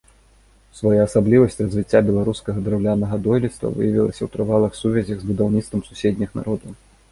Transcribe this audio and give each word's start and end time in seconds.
Своеасаблівасць 0.77 1.59
развіцця 1.65 1.99
беларускага 2.07 2.63
драўлянага 2.69 3.15
дойлідства 3.29 3.73
выявілася 3.77 4.19
ў 4.23 4.29
трывалых 4.39 4.71
сувязях 4.81 5.17
з 5.23 5.31
будаўніцтвам 5.31 5.87
суседніх 5.93 6.29
народаў. 6.43 6.73